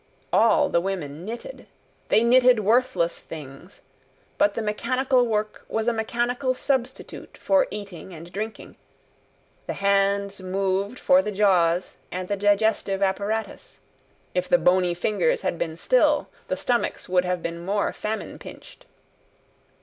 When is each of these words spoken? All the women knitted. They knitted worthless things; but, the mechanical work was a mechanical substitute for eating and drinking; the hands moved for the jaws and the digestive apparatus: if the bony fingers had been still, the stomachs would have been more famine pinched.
All 0.33 0.67
the 0.67 0.81
women 0.81 1.25
knitted. 1.25 1.67
They 2.09 2.23
knitted 2.23 2.61
worthless 2.61 3.19
things; 3.19 3.81
but, 4.39 4.55
the 4.55 4.61
mechanical 4.63 5.27
work 5.27 5.63
was 5.69 5.87
a 5.87 5.93
mechanical 5.93 6.55
substitute 6.55 7.37
for 7.39 7.67
eating 7.69 8.11
and 8.11 8.31
drinking; 8.33 8.77
the 9.67 9.73
hands 9.73 10.41
moved 10.41 10.97
for 10.97 11.21
the 11.21 11.31
jaws 11.31 11.97
and 12.11 12.27
the 12.29 12.35
digestive 12.35 13.03
apparatus: 13.03 13.77
if 14.33 14.49
the 14.49 14.57
bony 14.57 14.95
fingers 14.95 15.43
had 15.43 15.59
been 15.59 15.75
still, 15.77 16.29
the 16.47 16.57
stomachs 16.57 17.07
would 17.07 17.23
have 17.23 17.43
been 17.43 17.63
more 17.63 17.93
famine 17.93 18.39
pinched. 18.39 18.87